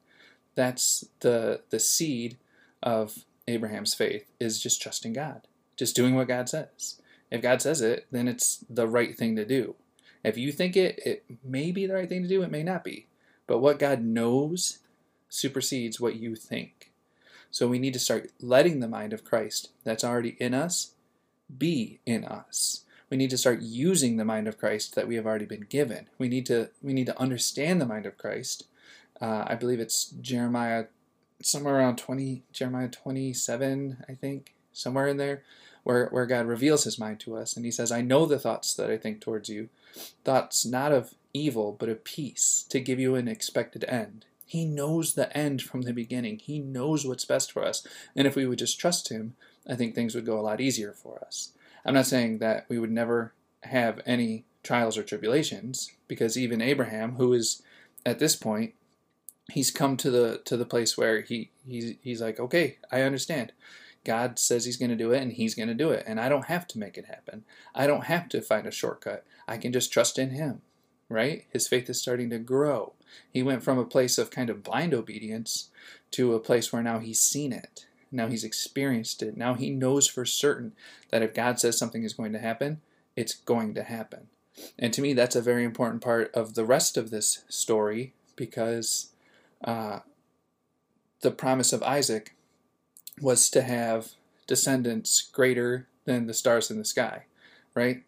[0.55, 2.37] That's the, the seed
[2.81, 7.01] of Abraham's faith is just trusting God, just doing what God says.
[7.31, 9.75] If God says it, then it's the right thing to do.
[10.23, 12.83] If you think it, it may be the right thing to do, it may not
[12.83, 13.07] be.
[13.47, 14.79] But what God knows
[15.29, 16.91] supersedes what you think.
[17.51, 20.93] So we need to start letting the mind of Christ that's already in us
[21.55, 22.81] be in us.
[23.09, 26.07] We need to start using the mind of Christ that we have already been given.
[26.17, 28.65] We need to we need to understand the mind of Christ.
[29.21, 30.85] Uh, I believe it's Jeremiah
[31.41, 35.43] somewhere around 20 Jeremiah 27, I think, somewhere in there,
[35.83, 38.73] where, where God reveals his mind to us and he says, I know the thoughts
[38.75, 39.69] that I think towards you,
[40.23, 44.25] thoughts not of evil, but of peace, to give you an expected end.
[44.45, 46.39] He knows the end from the beginning.
[46.39, 47.85] He knows what's best for us.
[48.15, 49.35] And if we would just trust him,
[49.67, 51.53] I think things would go a lot easier for us.
[51.85, 57.15] I'm not saying that we would never have any trials or tribulations, because even Abraham,
[57.15, 57.61] who is
[58.05, 58.73] at this point
[59.51, 63.51] he's come to the to the place where he he's he's like, okay, I understand.
[64.03, 66.29] God says he's going to do it and he's going to do it and I
[66.29, 67.45] don't have to make it happen.
[67.73, 69.25] I don't have to find a shortcut.
[69.47, 70.61] I can just trust in him.
[71.09, 71.45] Right?
[71.51, 72.93] His faith is starting to grow.
[73.31, 75.69] He went from a place of kind of blind obedience
[76.11, 77.85] to a place where now he's seen it.
[78.11, 79.35] Now he's experienced it.
[79.35, 80.73] Now he knows for certain
[81.09, 82.81] that if God says something is going to happen,
[83.15, 84.27] it's going to happen.
[84.77, 89.09] And to me, that's a very important part of the rest of this story because
[89.63, 89.99] uh,
[91.21, 92.35] the promise of Isaac
[93.21, 94.11] was to have
[94.47, 97.23] descendants greater than the stars in the sky,
[97.75, 98.03] right?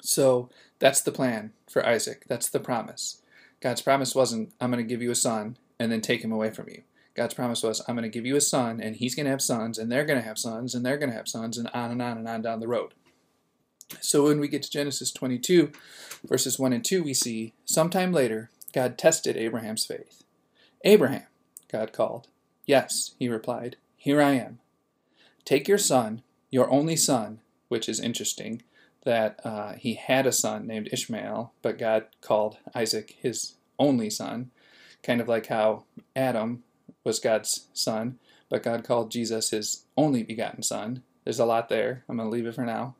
[0.00, 2.24] So that's the plan for Isaac.
[2.28, 3.22] That's the promise.
[3.60, 6.50] God's promise wasn't, I'm going to give you a son and then take him away
[6.50, 6.82] from you.
[7.14, 9.42] God's promise was, I'm going to give you a son, and he's going to have
[9.42, 11.90] sons, and they're going to have sons, and they're going to have sons, and on
[11.90, 12.94] and on and on down the road.
[14.00, 15.72] So when we get to Genesis 22,
[16.24, 20.24] verses 1 and 2, we see sometime later, God tested Abraham's faith.
[20.84, 21.26] Abraham,
[21.70, 22.28] God called.
[22.64, 24.58] Yes, he replied, here I am.
[25.44, 27.38] Take your son, your only son,
[27.68, 28.62] which is interesting
[29.04, 34.50] that uh, he had a son named Ishmael, but God called Isaac his only son,
[35.04, 35.84] kind of like how
[36.16, 36.64] Adam
[37.04, 38.18] was God's son,
[38.50, 41.04] but God called Jesus his only begotten son.
[41.22, 42.02] There's a lot there.
[42.08, 42.96] I'm going to leave it for now.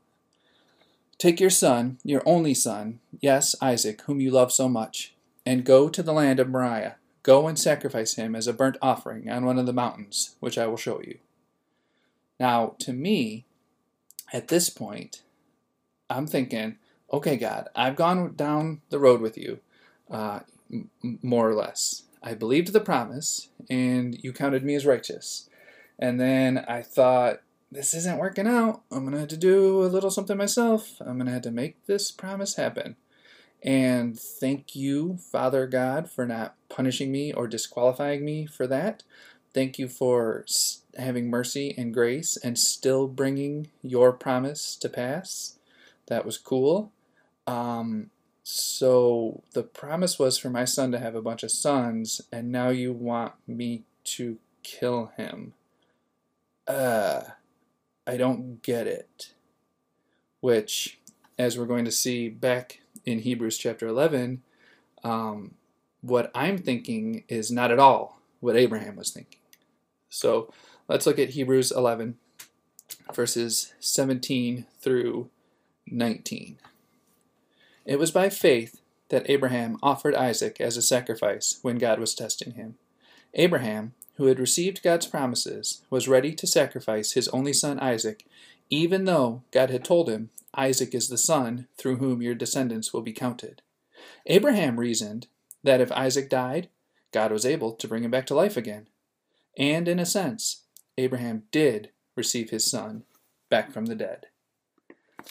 [1.18, 5.88] Take your son, your only son, yes, Isaac, whom you love so much, and go
[5.88, 9.58] to the land of Moriah Go and sacrifice him as a burnt offering on one
[9.58, 11.18] of the mountains, which I will show you.
[12.40, 13.44] Now, to me,
[14.32, 15.22] at this point,
[16.10, 16.78] I'm thinking,
[17.12, 19.60] okay, God, I've gone down the road with you,
[20.10, 20.40] uh,
[20.72, 20.90] m-
[21.22, 22.04] more or less.
[22.22, 25.48] I believed the promise, and you counted me as righteous.
[25.98, 28.82] And then I thought, this isn't working out.
[28.90, 30.96] I'm going to have to do a little something myself.
[31.00, 32.96] I'm going to have to make this promise happen.
[33.62, 39.04] And thank you, Father God, for not punishing me or disqualifying me for that.
[39.54, 40.44] Thank you for
[40.98, 45.58] having mercy and grace and still bringing your promise to pass.
[46.06, 46.90] That was cool.
[47.46, 48.10] Um,
[48.42, 52.70] so the promise was for my son to have a bunch of sons, and now
[52.70, 55.54] you want me to kill him.
[56.66, 57.22] Uh,
[58.06, 59.32] I don't get it.
[60.40, 60.98] Which,
[61.38, 64.42] as we're going to see back in Hebrews chapter 11,
[65.04, 65.54] um,
[66.00, 69.38] what I'm thinking is not at all what Abraham was thinking.
[70.08, 70.52] So
[70.88, 72.16] let's look at Hebrews 11,
[73.14, 75.30] verses 17 through
[75.86, 76.58] 19.
[77.84, 82.54] It was by faith that Abraham offered Isaac as a sacrifice when God was testing
[82.54, 82.76] him.
[83.34, 88.24] Abraham, who had received God's promises, was ready to sacrifice his only son Isaac,
[88.70, 93.02] even though God had told him, Isaac is the son through whom your descendants will
[93.02, 93.62] be counted.
[94.26, 95.26] Abraham reasoned
[95.62, 96.68] that if Isaac died,
[97.12, 98.88] God was able to bring him back to life again.
[99.56, 100.62] And in a sense,
[100.98, 103.04] Abraham did receive his son
[103.50, 104.26] back from the dead.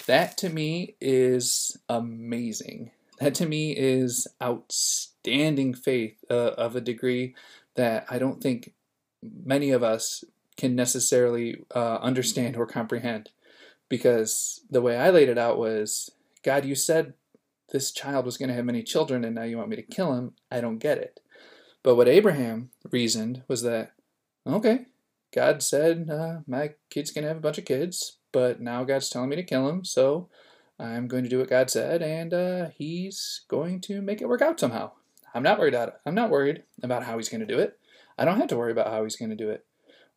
[0.06, 2.92] That to me is amazing.
[3.20, 7.36] That to me is outstanding faith uh, of a degree
[7.76, 8.74] that I don't think
[9.22, 10.24] many of us
[10.58, 13.30] can necessarily uh, understand or comprehend.
[13.92, 16.10] Because the way I laid it out was
[16.46, 17.14] God, you said
[17.74, 20.14] this child was going to have many children and now you want me to kill
[20.14, 20.32] him.
[20.50, 21.20] I don't get it.
[21.84, 23.92] But what Abraham reasoned was that,
[24.48, 24.86] okay,
[25.36, 29.10] God said uh, my kid's going to have a bunch of kids, but now God's
[29.10, 30.30] telling me to kill him, so
[30.80, 34.42] I'm going to do what God said, and uh, He's going to make it work
[34.42, 34.92] out somehow.
[35.34, 35.96] I'm not worried about.
[36.06, 37.78] I'm not worried about how He's going to do it.
[38.18, 39.66] I don't have to worry about how He's going to do it.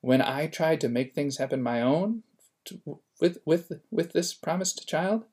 [0.00, 2.22] When I tried to make things happen my own
[3.24, 5.24] with with with this promised child,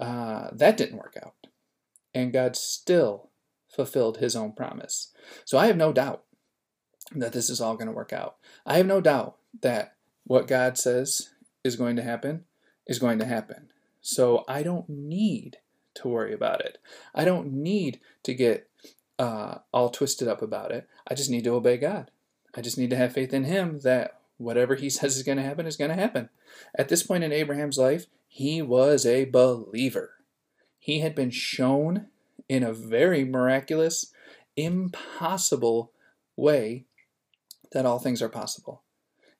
[0.00, 1.46] uh, that didn't work out,
[2.12, 3.30] and God still
[3.68, 5.12] fulfilled His own promise.
[5.44, 6.24] So I have no doubt
[7.14, 8.34] that this is all going to work out.
[8.66, 11.30] I have no doubt that what God says
[11.62, 12.46] is going to happen
[12.84, 13.70] is going to happen.
[14.00, 15.58] So I don't need
[15.94, 16.78] to worry about it.
[17.14, 18.68] I don't need to get
[19.20, 20.88] uh, all twisted up about it.
[21.06, 22.10] I just need to obey God.
[22.56, 25.44] I just need to have faith in Him that whatever He says is going to
[25.44, 26.28] happen is going to happen.
[26.76, 30.14] At this point in Abraham's life, he was a believer.
[30.78, 32.06] He had been shown
[32.48, 34.12] in a very miraculous,
[34.56, 35.92] impossible
[36.36, 36.84] way
[37.72, 38.82] that all things are possible.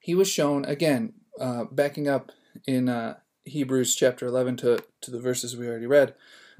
[0.00, 2.32] He was shown, again, uh, backing up
[2.66, 6.14] in uh, Hebrews chapter 11 to, to the verses we already read,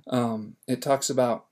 [0.08, 1.46] um, it talks about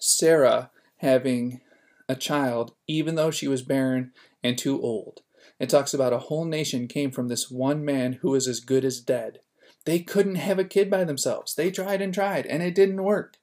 [0.00, 1.60] Sarah having
[2.08, 4.12] a child even though she was barren
[4.42, 5.21] and too old.
[5.62, 8.84] It talks about a whole nation came from this one man who was as good
[8.84, 9.40] as dead.
[9.86, 11.54] They couldn't have a kid by themselves.
[11.54, 13.36] They tried and tried, and it didn't work.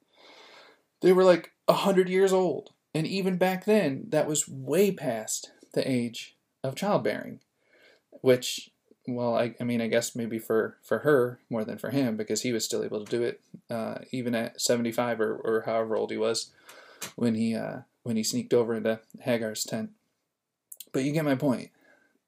[1.02, 2.72] They were like a hundred years old.
[2.94, 7.40] And even back then, that was way past the age of childbearing
[8.22, 8.70] which
[9.08, 12.42] well I, I mean i guess maybe for for her more than for him because
[12.42, 16.12] he was still able to do it uh, even at 75 or, or however old
[16.12, 16.52] he was
[17.16, 19.92] when he uh, when he sneaked over into hagar's tent
[20.92, 21.70] but you get my point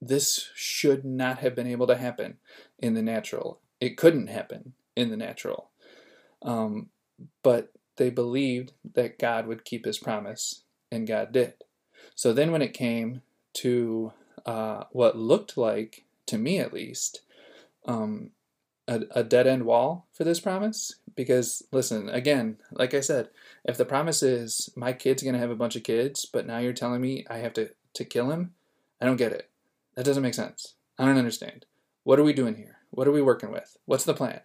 [0.02, 2.38] this should not have been able to happen
[2.80, 5.70] in the natural it couldn't happen in the natural
[6.42, 6.90] um,
[7.44, 11.54] but they believed that god would keep his promise and god did
[12.16, 13.22] so then when it came
[13.54, 14.14] to
[14.46, 17.22] uh, what looked like, to me at least,
[17.86, 18.32] um,
[18.88, 20.96] a, a dead end wall for this promise.
[21.16, 23.30] Because, listen, again, like I said,
[23.66, 26.60] if the promise is my kid's going to have a bunch of kids, but now
[26.60, 28.54] you're telling me I have to, to kill him,
[29.02, 29.50] I don't get it.
[29.96, 30.76] That doesn't make sense.
[30.98, 31.66] I don't understand.
[32.04, 32.78] What are we doing here?
[32.90, 33.78] What are we working with?
[33.86, 34.42] What's the plan?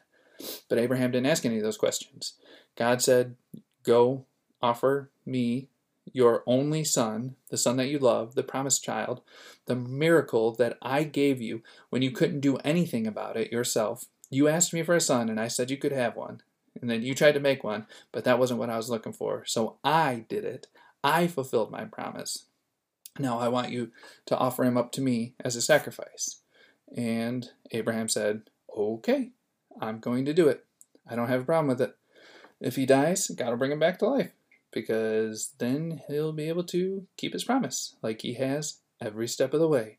[0.68, 2.34] But Abraham didn't ask any of those questions.
[2.76, 3.36] God said,
[3.82, 4.26] Go
[4.62, 5.68] offer me
[6.12, 9.22] your only son, the son that you love, the promised child,
[9.66, 14.06] the miracle that I gave you when you couldn't do anything about it yourself.
[14.30, 16.42] You asked me for a son, and I said you could have one.
[16.80, 19.44] And then you tried to make one, but that wasn't what I was looking for.
[19.46, 20.66] So I did it.
[21.02, 22.46] I fulfilled my promise.
[23.18, 23.90] Now I want you
[24.26, 26.40] to offer him up to me as a sacrifice.
[26.96, 28.42] And Abraham said,
[28.76, 29.30] Okay,
[29.80, 30.64] I'm going to do it.
[31.08, 31.96] I don't have a problem with it.
[32.60, 34.32] If he dies, God will bring him back to life
[34.72, 39.60] because then he'll be able to keep his promise like he has every step of
[39.60, 39.98] the way.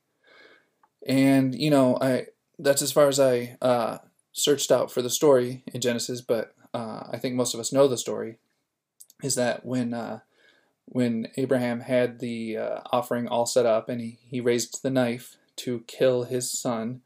[1.07, 2.28] And you know, I
[2.59, 3.99] that's as far as I uh,
[4.34, 7.88] searched out for the story in Genesis, but uh, I think most of us know
[7.88, 8.38] the story.
[9.24, 10.20] Is that when uh,
[10.89, 15.38] when Abraham had the uh, offering all set up and he, he raised the knife
[15.57, 17.01] to kill his son,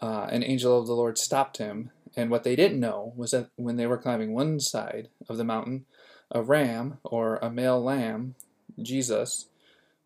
[0.00, 1.90] uh, an angel of the Lord stopped him.
[2.16, 5.44] And what they didn't know was that when they were climbing one side of the
[5.44, 5.86] mountain,
[6.30, 8.34] a ram, or a male lamb,
[8.80, 9.46] Jesus,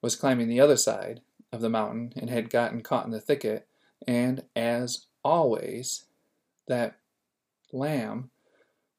[0.02, 1.20] was climbing the other side
[1.52, 3.66] of the mountain and had gotten caught in the thicket,
[4.06, 6.04] and as always,
[6.68, 6.96] that
[7.72, 8.30] lamb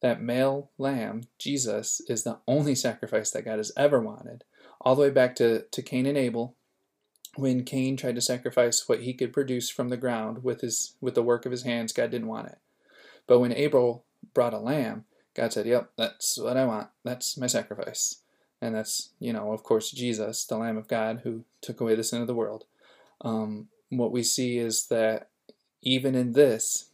[0.01, 4.43] that male lamb, Jesus, is the only sacrifice that God has ever wanted,
[4.81, 6.55] all the way back to, to Cain and Abel,
[7.35, 11.13] when Cain tried to sacrifice what he could produce from the ground with his with
[11.13, 12.57] the work of his hands, God didn't want it.
[13.27, 16.89] But when Abel brought a lamb, God said, Yep, that's what I want.
[17.03, 18.21] That's my sacrifice.
[18.59, 22.03] And that's, you know, of course, Jesus, the Lamb of God, who took away the
[22.03, 22.65] sin of the world.
[23.21, 25.29] Um, what we see is that
[25.83, 26.89] even in this,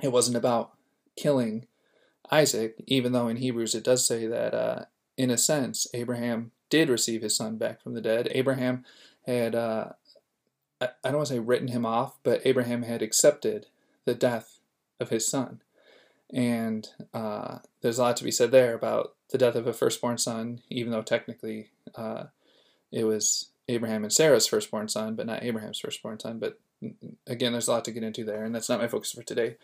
[0.00, 0.72] it wasn't about
[1.16, 1.66] killing
[2.30, 4.84] Isaac, even though in Hebrews it does say that, uh,
[5.16, 8.28] in a sense, Abraham did receive his son back from the dead.
[8.32, 8.84] Abraham
[9.26, 9.92] had, uh,
[10.80, 13.66] I don't want to say written him off, but Abraham had accepted
[14.04, 14.58] the death
[15.00, 15.62] of his son.
[16.32, 20.18] And uh, there's a lot to be said there about the death of a firstborn
[20.18, 22.24] son, even though technically uh,
[22.92, 26.38] it was Abraham and Sarah's firstborn son, but not Abraham's firstborn son.
[26.38, 26.58] But
[27.26, 29.56] again, there's a lot to get into there, and that's not my focus for today.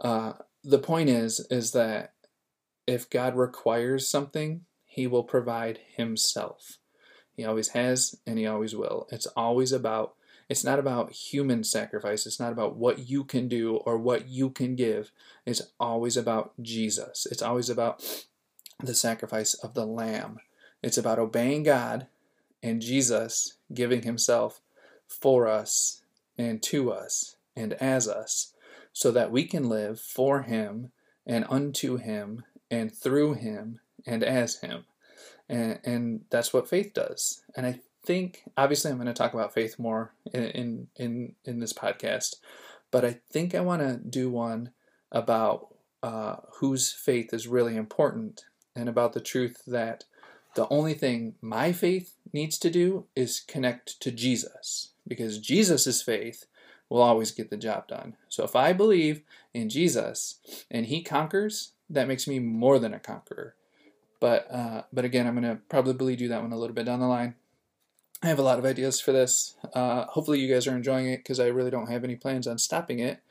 [0.00, 2.12] Uh, the point is, is that
[2.86, 6.78] if God requires something, He will provide Himself.
[7.36, 9.06] He always has, and He always will.
[9.10, 10.14] It's always about
[10.50, 12.26] it's not about human sacrifice.
[12.26, 15.12] It's not about what you can do or what you can give.
[15.46, 17.24] It's always about Jesus.
[17.30, 18.02] It's always about
[18.82, 20.40] the sacrifice of the Lamb.
[20.82, 22.08] It's about obeying God
[22.64, 24.60] and Jesus giving Himself
[25.06, 26.02] for us
[26.36, 28.49] and to us and as us
[28.92, 30.90] so that we can live for Him
[31.26, 34.84] and unto Him and through Him and as Him.
[35.48, 37.42] And, and that's what faith does.
[37.56, 41.72] And I think obviously I'm going to talk about faith more in in in, this
[41.72, 42.36] podcast,
[42.90, 44.70] but I think I want to do one
[45.12, 50.04] about uh, whose faith is really important and about the truth that
[50.54, 56.46] the only thing my faith needs to do is connect to Jesus because Jesus' faith
[56.90, 58.16] will always get the job done.
[58.28, 59.22] So if I believe
[59.54, 63.54] in Jesus and he conquers, that makes me more than a conqueror.
[64.20, 67.00] But uh, but again, I'm going to probably do that one a little bit down
[67.00, 67.36] the line.
[68.22, 69.54] I have a lot of ideas for this.
[69.72, 72.58] Uh, hopefully, you guys are enjoying it because I really don't have any plans on
[72.58, 73.22] stopping it.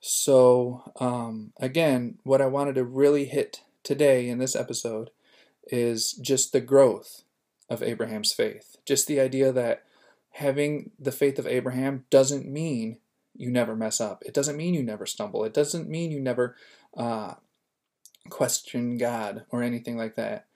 [0.00, 5.10] So, um, again, what I wanted to really hit today in this episode
[5.68, 7.22] is just the growth
[7.70, 8.76] of Abraham's faith.
[8.84, 9.84] Just the idea that
[10.30, 12.98] having the faith of Abraham doesn't mean
[13.34, 14.22] you never mess up.
[14.26, 15.44] It doesn't mean you never stumble.
[15.44, 16.56] It doesn't mean you never
[16.96, 17.34] uh,
[18.28, 20.46] question God or anything like that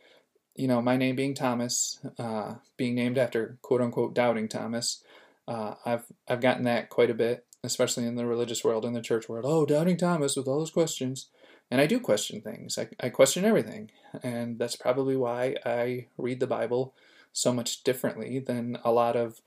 [0.54, 5.02] you know, my name being Thomas, uh, being named after quote unquote doubting Thomas,
[5.48, 9.00] uh, I've I've gotten that quite a bit, especially in the religious world, in the
[9.00, 9.44] church world.
[9.46, 11.28] Oh, doubting Thomas with all those questions,
[11.70, 12.78] and I do question things.
[12.78, 13.90] I, I question everything,
[14.22, 16.94] and that's probably why I read the Bible
[17.32, 19.40] so much differently than a lot of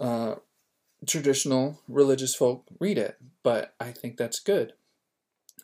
[0.00, 0.36] uh,
[1.06, 3.16] traditional religious folk read it.
[3.42, 4.72] But I think that's good.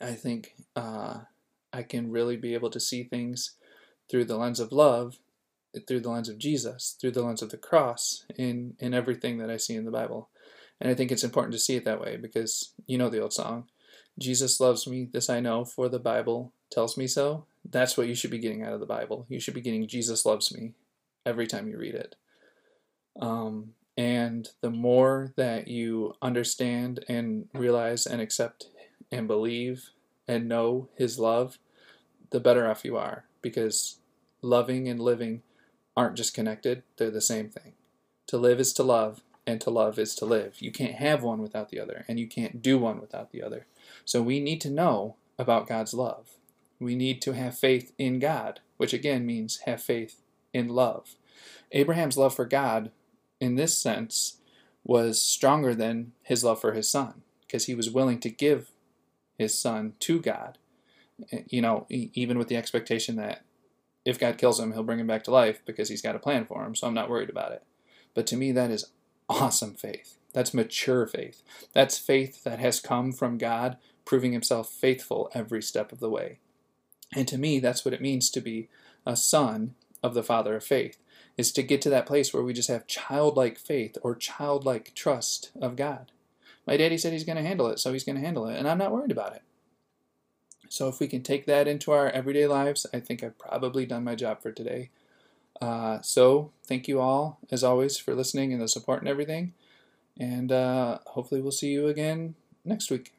[0.00, 1.20] I think uh,
[1.72, 3.54] I can really be able to see things
[4.10, 5.18] through the lens of love,
[5.86, 9.50] through the lens of Jesus, through the lens of the cross in, in everything that
[9.50, 10.28] I see in the Bible.
[10.80, 13.32] And I think it's important to see it that way because you know the old
[13.32, 13.68] song,
[14.18, 17.46] Jesus loves me, this I know, for the Bible tells me so.
[17.64, 19.24] That's what you should be getting out of the Bible.
[19.28, 20.72] You should be getting Jesus loves me
[21.24, 22.16] every time you read it.
[23.20, 28.66] Um, and the more that you understand and realize and accept
[29.10, 29.90] and believe
[30.26, 31.58] and know His love,
[32.30, 33.98] the better off you are because
[34.40, 35.42] loving and living
[35.96, 37.74] aren't just connected, they're the same thing.
[38.28, 40.56] To live is to love, and to love is to live.
[40.60, 43.66] You can't have one without the other, and you can't do one without the other.
[44.04, 46.30] So we need to know about God's love.
[46.78, 50.22] We need to have faith in God, which again means have faith
[50.52, 51.16] in love.
[51.72, 52.90] Abraham's love for God,
[53.42, 54.38] in this sense,
[54.84, 58.70] was stronger than his love for his son, because he was willing to give
[59.36, 60.58] his son to God.
[61.32, 63.44] Eh, you know, even with the expectation that
[64.04, 66.44] if God kills him, he'll bring him back to life because he's got a plan
[66.44, 67.64] for him, so I'm not worried about it.
[68.14, 68.90] But to me, that is
[69.28, 70.18] awesome faith.
[70.32, 71.42] That's mature faith.
[71.72, 76.38] That's faith that has come from God, proving himself faithful every step of the way.
[77.14, 78.68] And to me, that's what it means to be
[79.04, 80.98] a son of the Father of faith,
[81.36, 85.50] is to get to that place where we just have childlike faith or childlike trust
[85.60, 86.12] of God.
[86.66, 88.68] My daddy said he's going to handle it, so he's going to handle it, and
[88.68, 89.42] I'm not worried about it.
[90.68, 94.04] So if we can take that into our everyday lives, I think I've probably done
[94.04, 94.90] my job for today.
[95.60, 99.54] Uh, so thank you all, as always, for listening and the support and everything.
[100.18, 103.12] And uh, hopefully we'll see you again next week.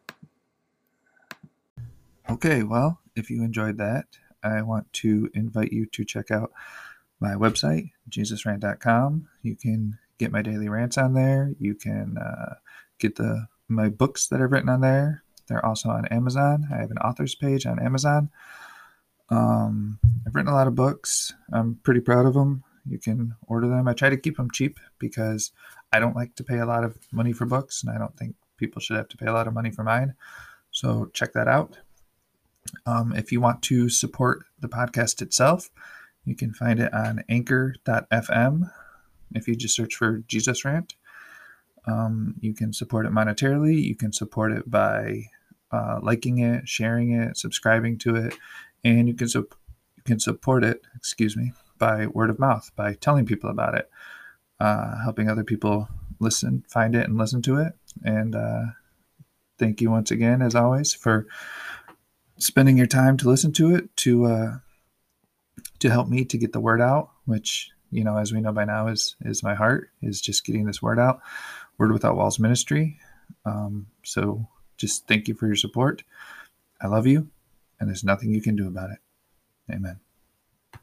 [2.30, 4.06] Okay, well, if you enjoyed that,
[4.44, 6.52] I want to invite you to check out
[7.24, 9.28] my website, jesusrant.com.
[9.42, 11.54] You can get my daily rants on there.
[11.58, 12.56] You can uh,
[13.00, 15.24] get the my books that I've written on there.
[15.48, 16.68] They're also on Amazon.
[16.72, 18.30] I have an author's page on Amazon.
[19.30, 21.34] Um, I've written a lot of books.
[21.52, 22.64] I'm pretty proud of them.
[22.86, 23.88] You can order them.
[23.88, 25.52] I try to keep them cheap because
[25.94, 28.36] I don't like to pay a lot of money for books, and I don't think
[28.58, 30.14] people should have to pay a lot of money for mine.
[30.72, 31.78] So check that out.
[32.86, 35.70] Um, if you want to support the podcast itself,
[36.26, 38.72] you can find it on anchor.fm.
[39.34, 40.96] If you just search for Jesus Rant,
[41.86, 43.82] um, you can support it monetarily.
[43.82, 45.26] You can support it by
[45.72, 48.38] uh, liking it, sharing it, subscribing to it,
[48.84, 49.50] and you can su-
[49.98, 50.82] you can support it.
[50.96, 53.90] Excuse me, by word of mouth, by telling people about it,
[54.60, 57.74] uh, helping other people listen, find it, and listen to it.
[58.04, 58.64] And uh,
[59.58, 61.28] thank you once again, as always, for
[62.38, 64.58] spending your time to listen to it to uh,
[65.84, 68.66] to help me to get the word out, which you know, as we know by
[68.66, 71.22] now, is is my heart is just getting this word out.
[71.78, 73.00] Word Without Walls Ministry.
[73.46, 76.04] Um, so just thank you for your support.
[76.82, 77.28] I love you,
[77.80, 79.00] and there's nothing you can do about it.
[79.70, 80.00] Amen.